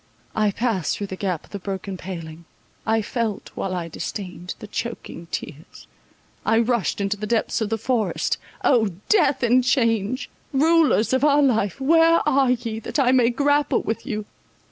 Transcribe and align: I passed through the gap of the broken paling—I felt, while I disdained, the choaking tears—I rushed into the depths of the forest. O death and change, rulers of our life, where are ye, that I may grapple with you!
I 0.35 0.49
passed 0.49 0.97
through 0.97 1.05
the 1.05 1.15
gap 1.15 1.43
of 1.45 1.49
the 1.51 1.59
broken 1.59 1.95
paling—I 1.95 3.03
felt, 3.03 3.51
while 3.53 3.75
I 3.75 3.87
disdained, 3.87 4.55
the 4.57 4.65
choaking 4.65 5.27
tears—I 5.29 6.57
rushed 6.57 6.99
into 6.99 7.17
the 7.17 7.27
depths 7.27 7.61
of 7.61 7.69
the 7.69 7.77
forest. 7.77 8.39
O 8.63 8.93
death 9.09 9.43
and 9.43 9.63
change, 9.63 10.27
rulers 10.53 11.13
of 11.13 11.23
our 11.23 11.43
life, 11.43 11.79
where 11.79 12.27
are 12.27 12.49
ye, 12.49 12.79
that 12.79 12.97
I 12.97 13.11
may 13.11 13.29
grapple 13.29 13.83
with 13.83 14.03
you! 14.07 14.25